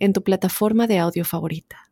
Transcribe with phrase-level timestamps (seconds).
[0.00, 1.90] en tu plataforma de audio favorita.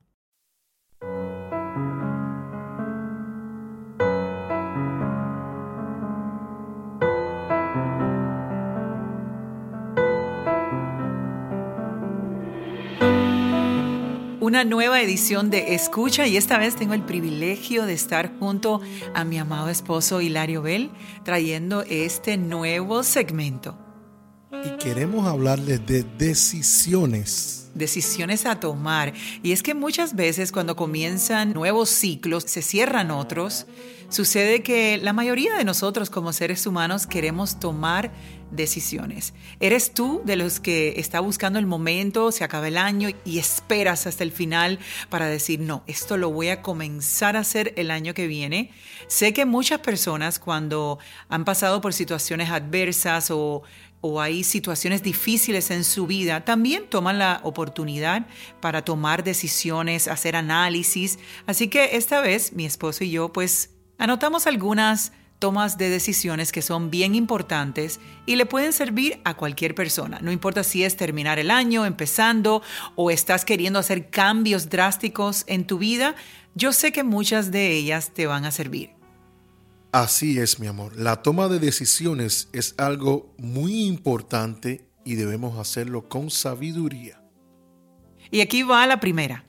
[14.40, 18.80] Una nueva edición de Escucha y esta vez tengo el privilegio de estar junto
[19.14, 20.90] a mi amado esposo Hilario Bell
[21.22, 23.78] trayendo este nuevo segmento.
[24.50, 29.12] Y queremos hablarles de decisiones decisiones a tomar.
[29.42, 33.66] Y es que muchas veces cuando comienzan nuevos ciclos, se cierran otros,
[34.08, 38.10] sucede que la mayoría de nosotros como seres humanos queremos tomar
[38.50, 39.34] decisiones.
[39.60, 44.06] ¿Eres tú de los que está buscando el momento, se acaba el año y esperas
[44.06, 44.78] hasta el final
[45.10, 48.70] para decir, no, esto lo voy a comenzar a hacer el año que viene?
[49.06, 53.62] Sé que muchas personas cuando han pasado por situaciones adversas o
[54.00, 58.26] o hay situaciones difíciles en su vida, también toman la oportunidad
[58.60, 61.18] para tomar decisiones, hacer análisis.
[61.46, 66.62] Así que esta vez mi esposo y yo pues anotamos algunas tomas de decisiones que
[66.62, 70.18] son bien importantes y le pueden servir a cualquier persona.
[70.20, 72.62] No importa si es terminar el año, empezando
[72.96, 76.14] o estás queriendo hacer cambios drásticos en tu vida,
[76.54, 78.97] yo sé que muchas de ellas te van a servir.
[79.92, 80.96] Así es, mi amor.
[80.96, 87.22] La toma de decisiones es algo muy importante y debemos hacerlo con sabiduría.
[88.30, 89.46] Y aquí va la primera.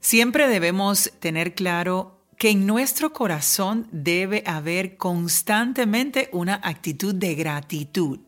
[0.00, 8.20] Siempre debemos tener claro que en nuestro corazón debe haber constantemente una actitud de gratitud.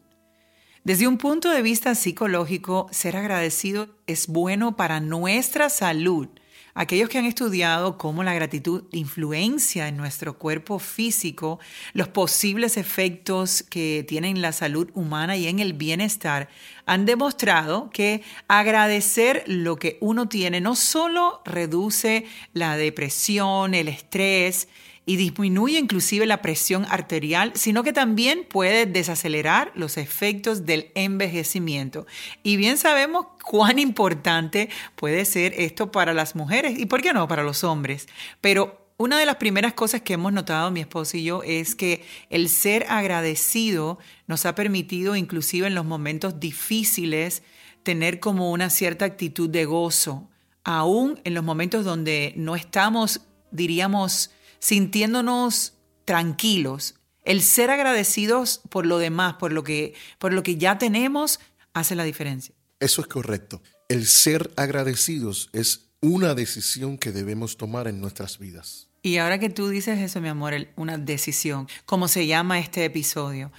[0.84, 6.28] Desde un punto de vista psicológico, ser agradecido es bueno para nuestra salud
[6.74, 11.60] Aquellos que han estudiado cómo la gratitud influencia en nuestro cuerpo físico,
[11.92, 16.48] los posibles efectos que tienen en la salud humana y en el bienestar,
[16.86, 22.24] han demostrado que agradecer lo que uno tiene no solo reduce
[22.54, 24.66] la depresión, el estrés,
[25.04, 32.06] y disminuye inclusive la presión arterial, sino que también puede desacelerar los efectos del envejecimiento.
[32.42, 37.26] Y bien sabemos cuán importante puede ser esto para las mujeres y por qué no
[37.26, 38.06] para los hombres.
[38.40, 42.04] Pero una de las primeras cosas que hemos notado mi esposo y yo es que
[42.30, 43.98] el ser agradecido
[44.28, 47.42] nos ha permitido inclusive en los momentos difíciles
[47.82, 50.28] tener como una cierta actitud de gozo,
[50.62, 54.30] aún en los momentos donde no estamos, diríamos,
[54.62, 55.74] sintiéndonos
[56.04, 56.94] tranquilos.
[57.24, 61.40] El ser agradecidos por lo demás, por lo que, por lo que ya tenemos,
[61.74, 62.54] hace la diferencia.
[62.80, 63.60] Eso es correcto.
[63.88, 68.88] El ser agradecidos es una decisión que debemos tomar en nuestras vidas.
[69.02, 73.50] Y ahora que tú dices eso, mi amor, una decisión, como se llama este episodio,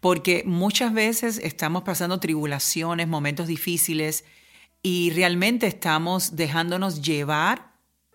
[0.00, 4.24] porque muchas veces estamos pasando tribulaciones, momentos difíciles,
[4.80, 7.71] y realmente estamos dejándonos llevar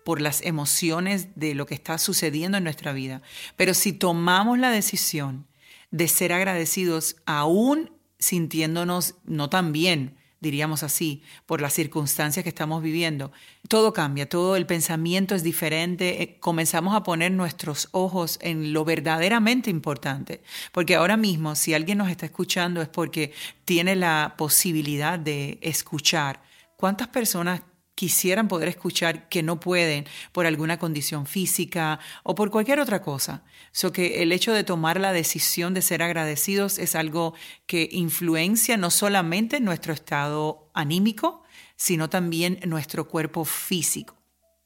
[0.08, 3.20] por las emociones de lo que está sucediendo en nuestra vida.
[3.56, 5.46] Pero si tomamos la decisión
[5.90, 12.82] de ser agradecidos aún sintiéndonos no tan bien, diríamos así, por las circunstancias que estamos
[12.82, 13.32] viviendo,
[13.68, 18.86] todo cambia, todo el pensamiento es diferente, eh, comenzamos a poner nuestros ojos en lo
[18.86, 20.40] verdaderamente importante,
[20.72, 23.34] porque ahora mismo si alguien nos está escuchando es porque
[23.66, 26.40] tiene la posibilidad de escuchar.
[26.76, 27.60] ¿Cuántas personas
[27.98, 33.42] quisieran poder escuchar que no pueden por alguna condición física o por cualquier otra cosa.
[33.72, 37.34] So que el hecho de tomar la decisión de ser agradecidos es algo
[37.66, 41.42] que influencia no solamente nuestro estado anímico,
[41.74, 44.14] sino también nuestro cuerpo físico.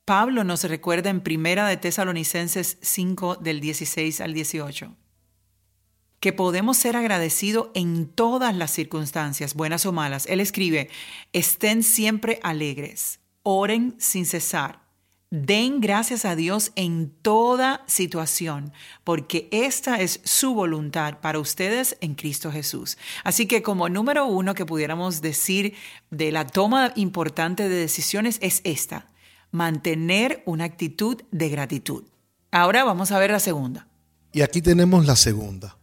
[0.05, 4.94] Pablo nos recuerda en Primera de Tesalonicenses 5 del 16 al 18
[6.20, 10.26] que podemos ser agradecidos en todas las circunstancias, buenas o malas.
[10.26, 10.88] Él escribe,
[11.32, 14.82] estén siempre alegres, oren sin cesar.
[15.32, 18.70] Den gracias a Dios en toda situación,
[19.02, 22.98] porque esta es su voluntad para ustedes en Cristo Jesús.
[23.24, 25.72] Así que como número uno que pudiéramos decir
[26.10, 29.10] de la toma importante de decisiones es esta,
[29.52, 32.04] mantener una actitud de gratitud.
[32.50, 33.88] Ahora vamos a ver la segunda.
[34.32, 35.78] Y aquí tenemos la segunda.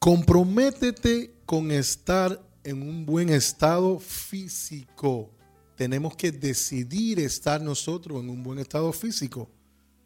[0.00, 5.30] Comprométete con estar en un buen estado físico
[5.78, 9.48] tenemos que decidir estar nosotros en un buen estado físico.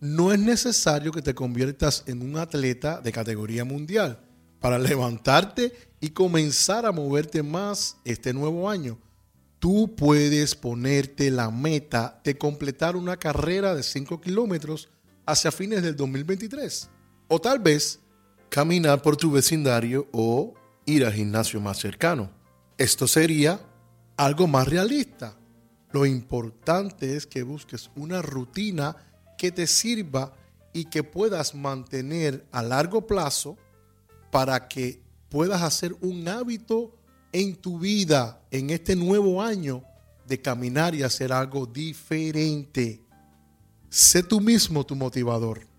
[0.00, 4.20] No es necesario que te conviertas en un atleta de categoría mundial
[4.60, 8.98] para levantarte y comenzar a moverte más este nuevo año.
[9.58, 14.90] Tú puedes ponerte la meta de completar una carrera de 5 kilómetros
[15.24, 16.90] hacia fines del 2023.
[17.28, 17.98] O tal vez
[18.50, 20.52] caminar por tu vecindario o
[20.84, 22.30] ir al gimnasio más cercano.
[22.76, 23.58] Esto sería
[24.19, 25.38] algo más realista.
[25.92, 28.96] Lo importante es que busques una rutina
[29.36, 30.32] que te sirva
[30.72, 33.58] y que puedas mantener a largo plazo
[34.30, 36.94] para que puedas hacer un hábito
[37.32, 39.84] en tu vida en este nuevo año
[40.26, 43.02] de caminar y hacer algo diferente.
[43.90, 45.71] Sé tú mismo tu motivador.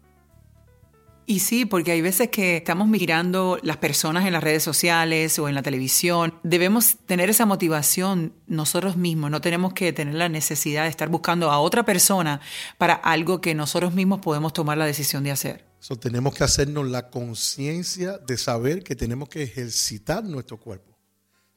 [1.26, 5.48] Y sí, porque hay veces que estamos mirando las personas en las redes sociales o
[5.48, 6.36] en la televisión.
[6.44, 9.32] Debemos tener esa motivación nosotros mismos.
[9.32, 12.42] No tenemos que tener la necesidad de estar buscando a otra persona
[12.78, 15.66] para algo que nosotros mismos podemos tomar la decisión de hacer.
[15.80, 20.98] So, tenemos que hacernos la conciencia de saber que tenemos que ejercitar nuestro cuerpo.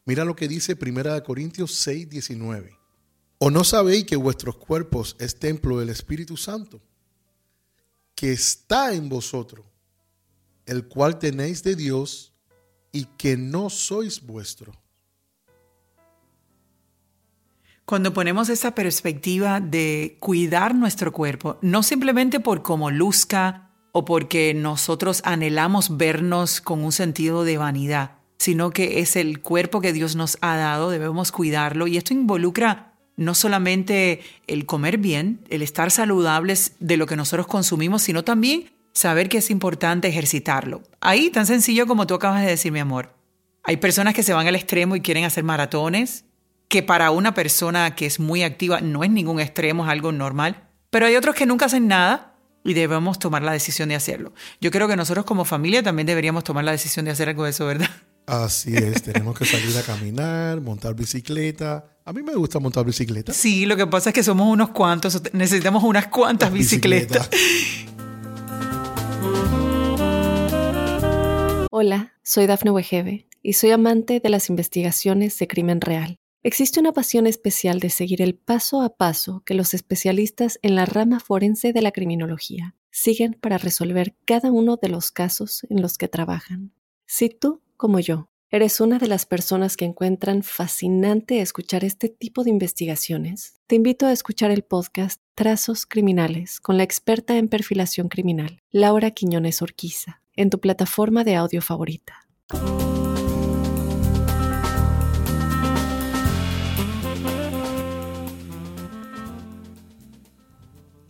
[0.04, 2.76] Mira lo que dice 1 Corintios 6, 19.
[3.38, 6.80] ¿O no sabéis que vuestros cuerpos es templo del Espíritu Santo?
[8.16, 9.64] Que está en vosotros,
[10.64, 12.32] el cual tenéis de Dios
[12.90, 14.72] y que no sois vuestro.
[17.84, 24.54] Cuando ponemos esa perspectiva de cuidar nuestro cuerpo, no simplemente por cómo luzca o porque
[24.54, 30.16] nosotros anhelamos vernos con un sentido de vanidad, sino que es el cuerpo que Dios
[30.16, 35.90] nos ha dado, debemos cuidarlo y esto involucra no solamente el comer bien, el estar
[35.90, 40.82] saludables de lo que nosotros consumimos, sino también saber que es importante ejercitarlo.
[41.00, 43.14] Ahí, tan sencillo como tú acabas de decir, mi amor.
[43.62, 46.24] Hay personas que se van al extremo y quieren hacer maratones,
[46.68, 50.68] que para una persona que es muy activa no es ningún extremo, es algo normal.
[50.90, 52.34] Pero hay otros que nunca hacen nada
[52.64, 54.32] y debemos tomar la decisión de hacerlo.
[54.60, 57.50] Yo creo que nosotros como familia también deberíamos tomar la decisión de hacer algo de
[57.50, 57.90] eso, ¿verdad?
[58.26, 61.95] Así es, tenemos que salir a caminar, montar bicicleta.
[62.08, 63.32] A mí me gusta montar bicicleta.
[63.32, 67.28] Sí, lo que pasa es que somos unos cuantos, necesitamos unas cuantas bicicletas.
[71.72, 76.14] Hola, soy Dafne Wegebe y soy amante de las investigaciones de crimen real.
[76.44, 80.86] Existe una pasión especial de seguir el paso a paso que los especialistas en la
[80.86, 85.98] rama forense de la criminología siguen para resolver cada uno de los casos en los
[85.98, 86.72] que trabajan.
[87.04, 92.42] Si tú como yo, ¿eres una de las personas que encuentran fascinante escuchar este tipo
[92.42, 93.60] de investigaciones?
[93.66, 99.10] Te invito a escuchar el podcast Trazos Criminales con la experta en perfilación criminal, Laura
[99.10, 102.26] Quiñones Orquiza, en tu plataforma de audio favorita.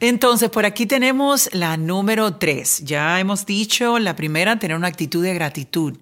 [0.00, 2.82] Entonces, por aquí tenemos la número tres.
[2.84, 5.96] Ya hemos dicho la primera, tener una actitud de gratitud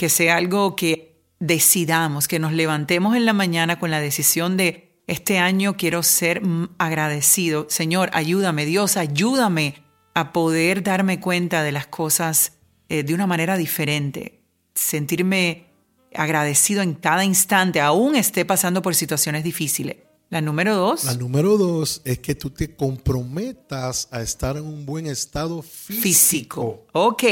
[0.00, 4.98] que sea algo que decidamos, que nos levantemos en la mañana con la decisión de
[5.06, 6.40] este año quiero ser
[6.78, 7.66] agradecido.
[7.68, 9.82] Señor, ayúdame, Dios, ayúdame
[10.14, 12.54] a poder darme cuenta de las cosas
[12.88, 14.40] eh, de una manera diferente,
[14.74, 15.66] sentirme
[16.14, 19.98] agradecido en cada instante, aún esté pasando por situaciones difíciles.
[20.30, 21.04] La número dos.
[21.04, 26.02] La número dos es que tú te comprometas a estar en un buen estado físico.
[26.02, 26.86] físico.
[26.92, 27.24] Ok,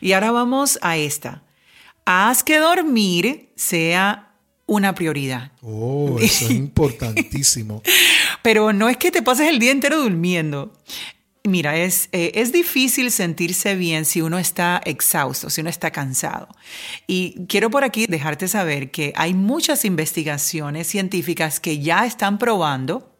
[0.00, 1.44] y ahora vamos a esta
[2.04, 4.34] haz que dormir sea
[4.66, 5.52] una prioridad.
[5.62, 7.82] Oh, eso es importantísimo.
[8.42, 10.72] Pero no es que te pases el día entero durmiendo.
[11.46, 16.48] Mira, es, eh, es difícil sentirse bien si uno está exhausto, si uno está cansado.
[17.06, 23.14] Y quiero por aquí dejarte saber que hay muchas investigaciones científicas que ya están probando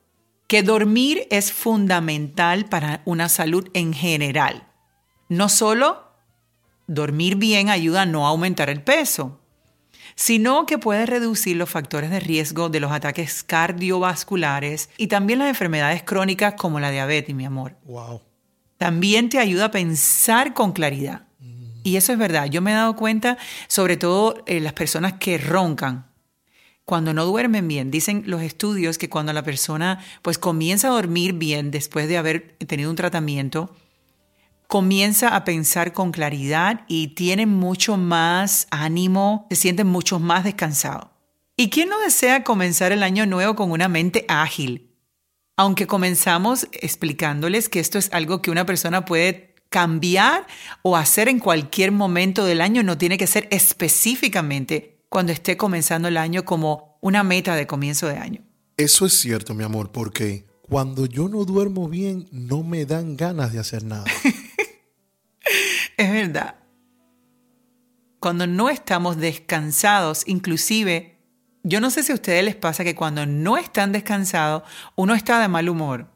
[0.46, 4.68] que dormir es fundamental para una salud en general.
[5.28, 6.03] No solo
[6.86, 9.40] Dormir bien ayuda a no aumentar el peso,
[10.14, 15.48] sino que puede reducir los factores de riesgo de los ataques cardiovasculares y también las
[15.48, 17.76] enfermedades crónicas como la diabetes, mi amor.
[17.84, 18.22] Wow.
[18.78, 21.22] También te ayuda a pensar con claridad.
[21.84, 22.46] Y eso es verdad.
[22.46, 23.36] Yo me he dado cuenta,
[23.68, 26.06] sobre todo en las personas que roncan,
[26.86, 27.90] cuando no duermen bien.
[27.90, 32.56] Dicen los estudios que cuando la persona pues comienza a dormir bien después de haber
[32.66, 33.74] tenido un tratamiento,
[34.66, 41.12] comienza a pensar con claridad y tiene mucho más ánimo, se siente mucho más descansado.
[41.56, 44.90] ¿Y quién no desea comenzar el año nuevo con una mente ágil?
[45.56, 50.46] Aunque comenzamos explicándoles que esto es algo que una persona puede cambiar
[50.82, 56.08] o hacer en cualquier momento del año, no tiene que ser específicamente cuando esté comenzando
[56.08, 58.40] el año como una meta de comienzo de año.
[58.76, 63.52] Eso es cierto, mi amor, porque cuando yo no duermo bien, no me dan ganas
[63.52, 64.04] de hacer nada.
[65.96, 66.56] es verdad.
[68.20, 71.18] Cuando no estamos descansados, inclusive,
[71.62, 74.62] yo no sé si a ustedes les pasa que cuando no están descansados,
[74.96, 76.08] uno está de mal humor.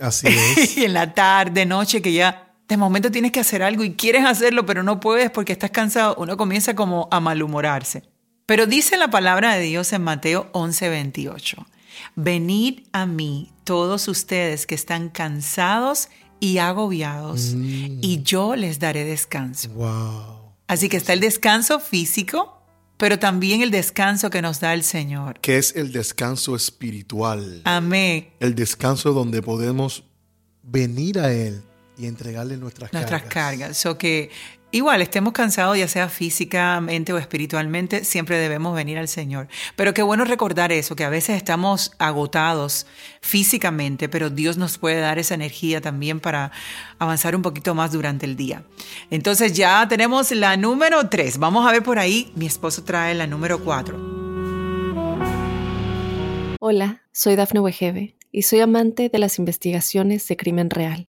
[0.00, 0.76] así es.
[0.78, 4.24] y en la tarde, noche, que ya de momento tienes que hacer algo y quieres
[4.24, 8.02] hacerlo, pero no puedes porque estás cansado, uno comienza como a malhumorarse.
[8.46, 11.66] Pero dice la palabra de Dios en Mateo 11:28.
[12.14, 16.25] Venid a mí todos ustedes que están cansados y
[16.58, 17.98] agobiados, mm.
[18.02, 19.70] y yo les daré descanso.
[20.68, 22.62] Así que está el descanso físico,
[22.96, 25.40] pero también el descanso que nos da el Señor.
[25.40, 27.62] Que es el descanso espiritual.
[27.64, 28.30] Amén.
[28.40, 30.04] El descanso donde podemos
[30.62, 31.62] venir a Él
[31.98, 33.58] y entregarle nuestras, nuestras cargas.
[33.58, 33.98] Nuestras cargas.
[33.98, 34.30] que
[34.76, 39.48] Igual, estemos cansados, ya sea físicamente o espiritualmente, siempre debemos venir al Señor.
[39.74, 42.86] Pero qué bueno recordar eso, que a veces estamos agotados
[43.22, 46.52] físicamente, pero Dios nos puede dar esa energía también para
[46.98, 48.64] avanzar un poquito más durante el día.
[49.10, 51.38] Entonces ya tenemos la número 3.
[51.38, 53.96] Vamos a ver por ahí, mi esposo trae la número 4.
[56.60, 61.08] Hola, soy Dafne Wegebe y soy amante de las investigaciones de crimen real.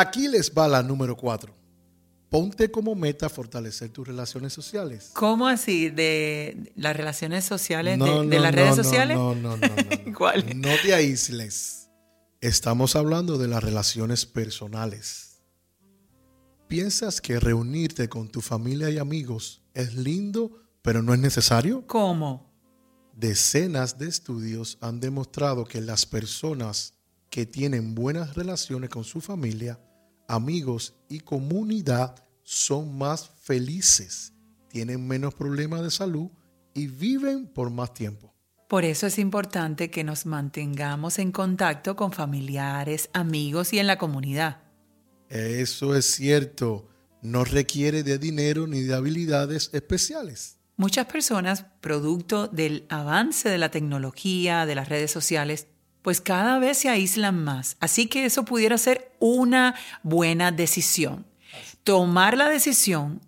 [0.00, 1.54] Aquí les va la número cuatro.
[2.28, 5.10] Ponte como meta fortalecer tus relaciones sociales.
[5.14, 5.88] ¿Cómo así?
[5.88, 7.98] ¿De las relaciones sociales?
[7.98, 9.16] de, las redes sociales?
[9.16, 9.68] No, no, no.
[9.68, 10.60] no ¿Cuál?
[10.60, 11.88] No te aísles.
[12.42, 15.38] Estamos hablando de las relaciones personales.
[16.68, 21.86] ¿Piensas que reunirte con tu familia y amigos es lindo, pero no es necesario?
[21.86, 22.52] ¿Cómo?
[23.14, 26.95] Decenas de estudios han demostrado que las personas
[27.30, 29.78] que tienen buenas relaciones con su familia
[30.28, 34.32] amigos y comunidad son más felices,
[34.68, 36.30] tienen menos problemas de salud
[36.74, 38.34] y viven por más tiempo.
[38.68, 43.96] Por eso es importante que nos mantengamos en contacto con familiares, amigos y en la
[43.96, 44.62] comunidad.
[45.28, 46.88] Eso es cierto,
[47.22, 50.58] no requiere de dinero ni de habilidades especiales.
[50.76, 55.68] Muchas personas, producto del avance de la tecnología, de las redes sociales,
[56.06, 57.76] pues cada vez se aíslan más.
[57.80, 61.26] Así que eso pudiera ser una buena decisión.
[61.82, 63.20] Tomar la decisión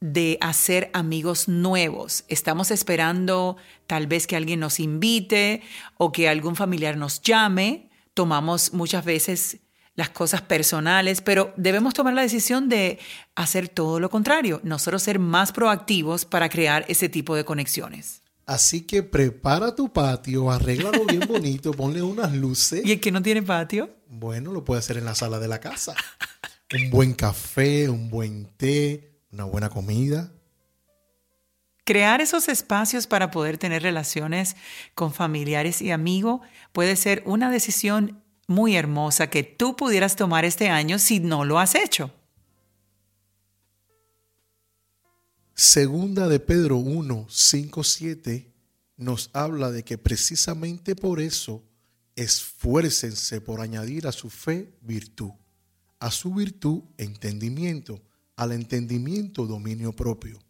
[0.00, 2.24] de hacer amigos nuevos.
[2.26, 5.62] Estamos esperando tal vez que alguien nos invite
[5.96, 7.88] o que algún familiar nos llame.
[8.14, 9.58] Tomamos muchas veces
[9.94, 12.98] las cosas personales, pero debemos tomar la decisión de
[13.36, 18.23] hacer todo lo contrario, nosotros ser más proactivos para crear ese tipo de conexiones.
[18.46, 22.84] Así que prepara tu patio, arréglalo bien bonito, ponle unas luces.
[22.84, 23.90] ¿Y el que no tiene patio?
[24.08, 25.94] Bueno, lo puede hacer en la sala de la casa.
[26.74, 30.30] un buen café, un buen té, una buena comida.
[31.84, 34.56] Crear esos espacios para poder tener relaciones
[34.94, 36.40] con familiares y amigos
[36.72, 41.58] puede ser una decisión muy hermosa que tú pudieras tomar este año si no lo
[41.58, 42.10] has hecho.
[45.54, 48.52] Segunda de Pedro 1, 5, 7
[48.96, 51.62] nos habla de que precisamente por eso
[52.16, 55.30] esfuércense por añadir a su fe virtud,
[56.00, 58.02] a su virtud entendimiento,
[58.34, 60.40] al entendimiento dominio propio,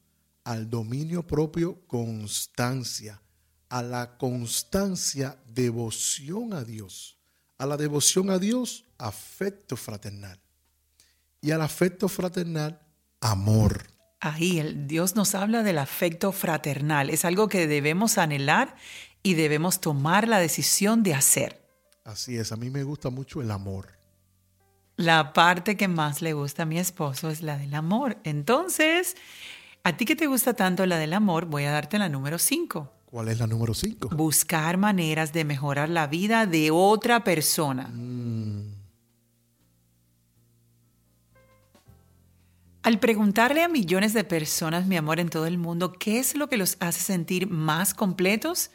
[0.43, 3.21] al dominio propio constancia,
[3.69, 7.19] a la constancia devoción a Dios,
[7.59, 10.41] a la devoción a Dios afecto fraternal
[11.43, 12.81] y al afecto fraternal
[13.21, 13.94] amor
[14.25, 17.11] Ahí el Dios nos habla del afecto fraternal.
[17.11, 18.75] Es algo que debemos anhelar
[19.23, 21.61] y debemos tomar la decisión de hacer.
[22.05, 23.99] Así es, a mí me gusta mucho el amor.
[24.97, 28.17] La parte que más le gusta a mi esposo es la del amor.
[28.25, 29.15] Entonces,
[29.83, 32.93] a ti que te gusta tanto la del amor, voy a darte la número 5.
[33.05, 34.09] ¿Cuál es la número 5?
[34.09, 37.89] Buscar maneras de mejorar la vida de otra persona.
[37.93, 38.84] Mm.
[42.85, 46.51] Al preguntarle a millones de personas, mi amor, en todo el mundo, ¿qué es lo
[46.51, 48.73] que los hace sentir más completos?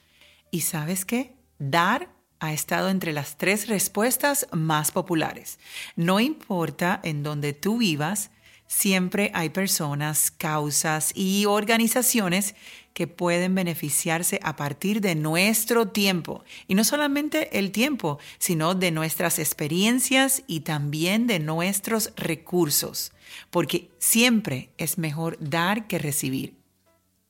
[0.49, 1.35] Y sabes qué?
[1.59, 5.59] Dar ha estado entre las tres respuestas más populares.
[5.95, 8.31] No importa en dónde tú vivas,
[8.71, 12.53] Siempre hay personas, causas y organizaciones
[12.93, 16.43] que pueden beneficiarse a partir de nuestro tiempo.
[16.67, 23.11] Y no solamente el tiempo, sino de nuestras experiencias y también de nuestros recursos.
[23.49, 26.55] Porque siempre es mejor dar que recibir.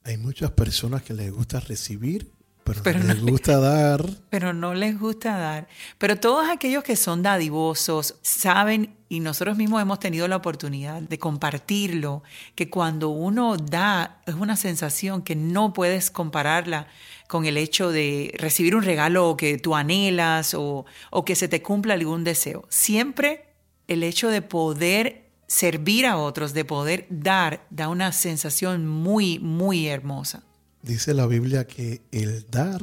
[0.04, 2.34] Hay muchas personas que les gusta recibir
[2.84, 4.06] pero, no les gusta dar.
[4.30, 5.68] Pero no les gusta dar.
[5.98, 11.20] Pero todos aquellos que son dadivosos saben, y nosotros mismos hemos tenido la oportunidad de
[11.20, 12.24] compartirlo,
[12.56, 16.88] que cuando uno da es una sensación que no puedes compararla
[17.28, 21.62] con el hecho de recibir un regalo que tú anhelas o, o que se te
[21.62, 22.66] cumpla algún deseo.
[22.70, 23.46] Siempre
[23.88, 29.88] el hecho de poder servir a otros, de poder dar, da una sensación muy, muy
[29.88, 30.44] hermosa.
[30.82, 32.82] Dice la Biblia que el dar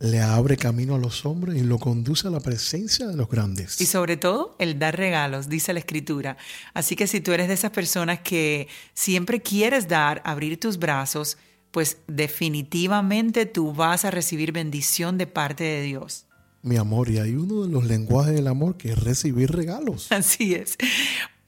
[0.00, 3.80] le abre camino a los hombres y lo conduce a la presencia de los grandes.
[3.80, 6.36] Y sobre todo el dar regalos, dice la escritura.
[6.74, 11.38] Así que si tú eres de esas personas que siempre quieres dar, abrir tus brazos,
[11.70, 16.26] pues definitivamente tú vas a recibir bendición de parte de Dios.
[16.62, 20.06] Mi amor, y hay uno de los lenguajes del amor que es recibir regalos.
[20.12, 20.76] Así es.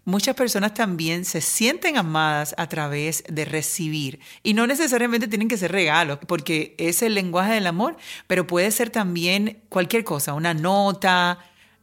[0.06, 4.20] Muchas personas también se sienten amadas a través de recibir.
[4.44, 7.96] Y no necesariamente tienen que ser regalos, porque es el lenguaje del amor,
[8.28, 11.40] pero puede ser también cualquier cosa, una nota,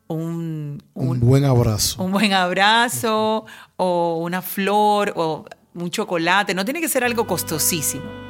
[0.08, 2.02] un, un, buen abrazo.
[2.02, 6.54] Un buen abrazo, o una flor, o un chocolate.
[6.54, 8.23] No tiene que ser algo costosísimo.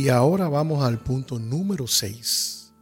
[0.00, 2.72] Y ahora vamos al punto número 6,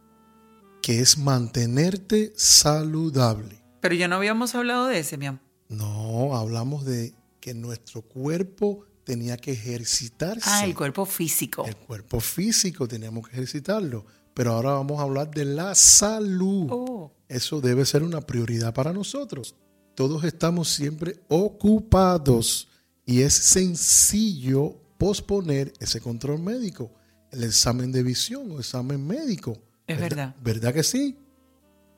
[0.81, 3.61] que es mantenerte saludable.
[3.81, 5.41] Pero ya no habíamos hablado de ese, mi amor.
[5.67, 10.49] No, hablamos de que nuestro cuerpo tenía que ejercitarse.
[10.49, 11.65] Ah, el cuerpo físico.
[11.65, 14.05] El cuerpo físico teníamos que ejercitarlo.
[14.33, 16.67] Pero ahora vamos a hablar de la salud.
[16.71, 17.11] Oh.
[17.27, 19.55] Eso debe ser una prioridad para nosotros.
[19.93, 22.69] Todos estamos siempre ocupados
[23.05, 26.93] y es sencillo posponer ese control médico
[27.31, 29.57] el examen de visión o examen médico.
[29.87, 30.35] Es verdad.
[30.41, 31.17] ¿Verdad que sí?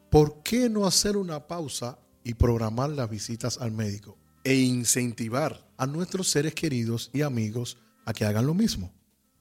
[0.09, 5.85] ¿Por qué no hacer una pausa y programar las visitas al médico e incentivar a
[5.85, 8.91] nuestros seres queridos y amigos a que hagan lo mismo?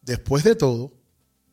[0.02, 0.92] Después de todo,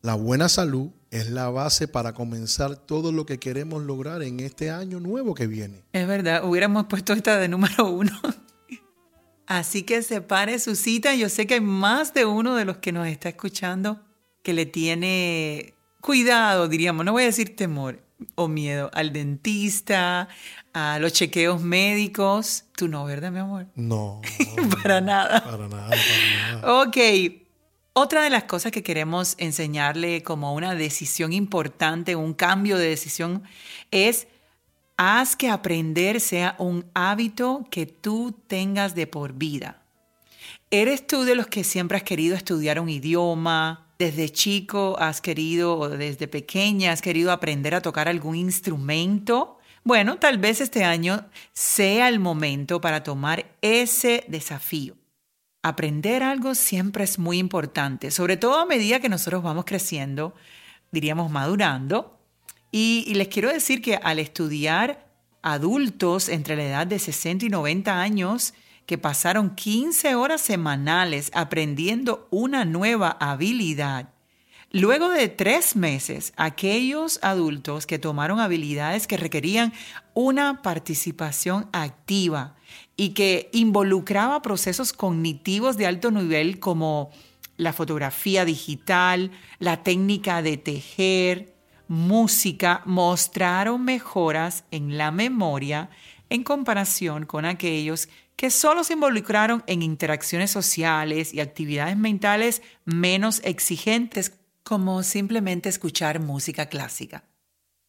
[0.01, 4.69] la buena salud es la base para comenzar todo lo que queremos lograr en este
[4.69, 5.83] año nuevo que viene.
[5.93, 8.11] Es verdad, hubiéramos puesto esta de número uno.
[9.47, 11.15] Así que separe su cita.
[11.15, 14.01] Yo sé que hay más de uno de los que nos está escuchando
[14.47, 18.01] que le tiene cuidado, diríamos, no voy a decir temor
[18.35, 20.29] o miedo, al dentista,
[20.71, 22.63] a los chequeos médicos.
[22.73, 23.67] Tú no, ¿verdad, mi amor?
[23.75, 24.21] No.
[24.81, 25.43] para nada.
[25.43, 26.81] Para nada, para nada.
[26.81, 26.97] Ok.
[27.91, 33.43] Otra de las cosas que queremos enseñarle como una decisión importante, un cambio de decisión,
[33.91, 34.29] es
[34.95, 39.81] haz que aprender sea un hábito que tú tengas de por vida.
[40.71, 45.77] ¿Eres tú de los que siempre has querido estudiar un idioma, desde chico has querido
[45.77, 51.25] o desde pequeña has querido aprender a tocar algún instrumento, bueno, tal vez este año
[51.53, 54.95] sea el momento para tomar ese desafío.
[55.63, 60.35] Aprender algo siempre es muy importante, sobre todo a medida que nosotros vamos creciendo,
[60.91, 62.19] diríamos madurando.
[62.71, 65.07] Y, les quiero decir que al estudiar
[65.41, 68.53] adultos entre la edad de 60 y 90 años,
[68.87, 74.09] que pasaron 15 horas semanales aprendiendo una nueva habilidad.
[74.71, 79.73] Luego de tres meses, aquellos adultos que tomaron habilidades que requerían
[80.13, 82.55] una participación activa
[82.95, 87.11] y que involucraba procesos cognitivos de alto nivel como
[87.57, 91.55] la fotografía digital, la técnica de tejer,
[91.89, 95.89] música, mostraron mejoras en la memoria
[96.29, 103.41] en comparación con aquellos que solo se involucraron en interacciones sociales y actividades mentales menos
[103.43, 104.31] exigentes
[104.63, 107.23] como simplemente escuchar música clásica.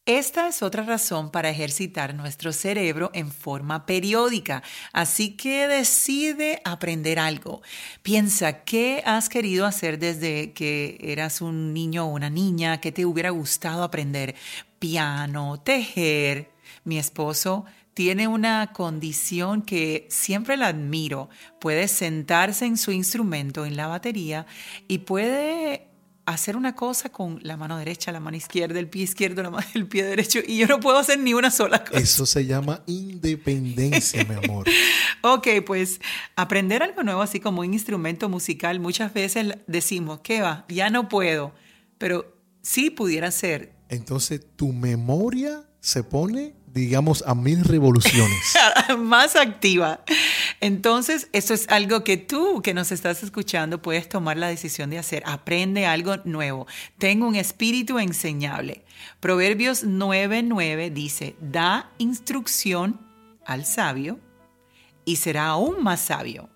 [0.09, 4.63] Esta es otra razón para ejercitar nuestro cerebro en forma periódica,
[4.95, 7.61] así que decide aprender algo.
[8.03, 13.05] Piensa qué has querido hacer desde que eras un niño o una niña, que te
[13.05, 14.35] hubiera gustado aprender
[14.79, 16.53] piano, tejer.
[16.85, 17.67] Mi esposo
[17.99, 21.31] tiene una condición que siempre la admiro.
[21.59, 24.47] Puede sentarse en su instrumento, en la batería,
[24.87, 25.89] y puede
[26.25, 29.67] hacer una cosa con la mano derecha, la mano izquierda, el pie izquierdo, la mano,
[29.75, 31.99] el pie derecho, y yo no puedo hacer ni una sola cosa.
[31.99, 34.69] Eso se llama independencia, mi amor.
[35.23, 36.01] ok, pues
[36.37, 40.67] aprender algo nuevo así como un instrumento musical, muchas veces decimos, ¿qué va?
[40.69, 41.53] Ya no puedo,
[41.99, 42.33] pero
[42.63, 43.73] sí pudiera ser.
[43.89, 48.55] Entonces tu memoria se pone, digamos, a mil revoluciones.
[48.99, 50.01] Más activa.
[50.61, 54.99] Entonces, eso es algo que tú que nos estás escuchando puedes tomar la decisión de
[54.99, 55.23] hacer.
[55.27, 56.67] Aprende algo nuevo.
[56.99, 58.85] Tengo un espíritu enseñable.
[59.21, 63.01] Proverbios 9:9 dice, da instrucción
[63.47, 64.19] al sabio
[65.05, 66.51] y será aún más sabio.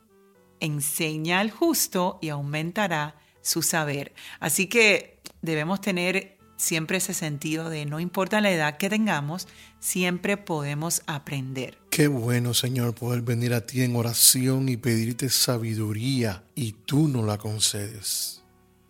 [0.60, 4.14] Enseña al justo y aumentará su saber.
[4.40, 9.48] Así que debemos tener siempre ese sentido de no importa la edad que tengamos,
[9.82, 11.76] siempre podemos aprender.
[11.90, 17.22] Qué bueno, Señor, poder venir a ti en oración y pedirte sabiduría y tú no
[17.22, 18.42] la concedes.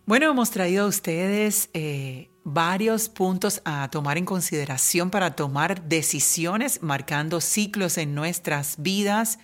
[0.05, 6.81] Bueno, hemos traído a ustedes eh, varios puntos a tomar en consideración para tomar decisiones,
[6.81, 9.39] marcando ciclos en nuestras vidas,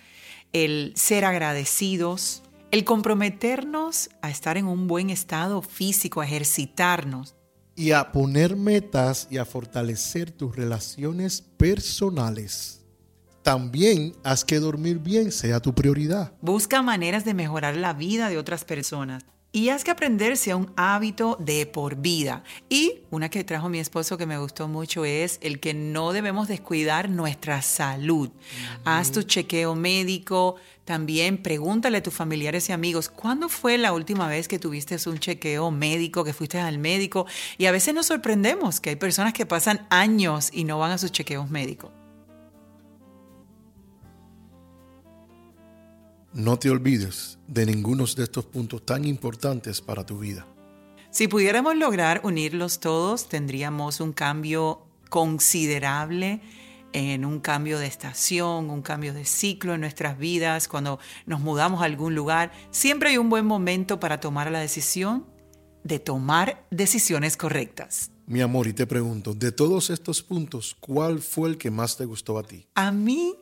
[0.52, 7.34] el ser agradecidos, el comprometernos a estar en un buen estado físico, a ejercitarnos,
[7.80, 12.82] y a poner metas y a fortalecer tus relaciones personales.
[13.40, 16.34] También haz que dormir bien sea tu prioridad.
[16.42, 19.24] Busca maneras de mejorar la vida de otras personas.
[19.52, 22.44] Y haz que aprender sea un hábito de por vida.
[22.68, 26.46] Y una que trajo mi esposo que me gustó mucho es el que no debemos
[26.46, 28.30] descuidar nuestra salud.
[28.84, 34.28] Haz tu chequeo médico, también pregúntale a tus familiares y amigos, ¿cuándo fue la última
[34.28, 37.26] vez que tuviste un chequeo médico, que fuiste al médico?
[37.58, 40.98] Y a veces nos sorprendemos que hay personas que pasan años y no van a
[40.98, 41.90] sus chequeos médicos.
[46.32, 50.46] No te olvides de ninguno de estos puntos tan importantes para tu vida.
[51.10, 56.40] Si pudiéramos lograr unirlos todos, tendríamos un cambio considerable
[56.92, 61.82] en un cambio de estación, un cambio de ciclo en nuestras vidas, cuando nos mudamos
[61.82, 62.52] a algún lugar.
[62.70, 65.26] Siempre hay un buen momento para tomar la decisión
[65.82, 68.12] de tomar decisiones correctas.
[68.26, 72.04] Mi amor, y te pregunto, de todos estos puntos, ¿cuál fue el que más te
[72.04, 72.68] gustó a ti?
[72.76, 73.34] A mí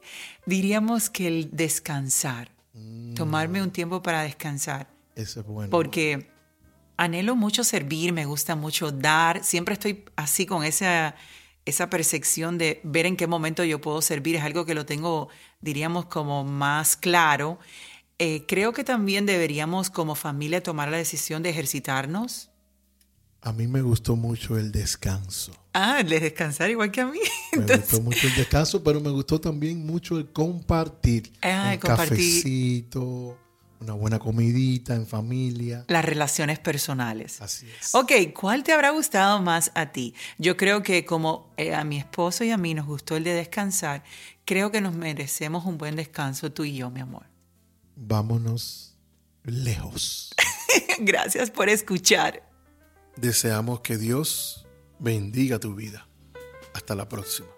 [0.46, 2.57] diríamos que el descansar
[3.14, 4.88] Tomarme un tiempo para descansar.
[5.14, 5.70] Eso es bueno.
[5.70, 6.30] Porque
[6.96, 9.42] anhelo mucho servir, me gusta mucho dar.
[9.44, 11.14] Siempre estoy así con esa,
[11.64, 14.36] esa percepción de ver en qué momento yo puedo servir.
[14.36, 15.28] Es algo que lo tengo,
[15.60, 17.58] diríamos, como más claro.
[18.18, 22.50] Eh, creo que también deberíamos como familia tomar la decisión de ejercitarnos.
[23.40, 25.52] A mí me gustó mucho el descanso.
[25.80, 27.20] Ah, el de descansar igual que a mí.
[27.52, 31.32] Me gustó mucho el descanso, pero me gustó también mucho el compartir.
[31.40, 33.38] Ah, un cafecito,
[33.78, 35.84] una buena comidita en familia.
[35.86, 37.40] Las relaciones personales.
[37.40, 37.94] Así es.
[37.94, 40.16] Ok, ¿cuál te habrá gustado más a ti?
[40.36, 43.34] Yo creo que como eh, a mi esposo y a mí nos gustó el de
[43.34, 44.02] descansar,
[44.44, 47.26] creo que nos merecemos un buen descanso tú y yo, mi amor.
[47.94, 48.96] Vámonos
[49.44, 50.34] lejos.
[50.98, 52.42] Gracias por escuchar.
[53.16, 54.67] Deseamos que Dios
[54.98, 56.08] bendiga tu vida.
[56.74, 57.57] Hasta la próxima.